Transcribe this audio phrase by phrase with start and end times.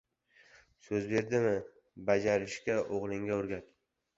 [0.85, 1.53] –so‘z berdimi–
[2.09, 3.71] bajarishga o'g'lingga o'rgat;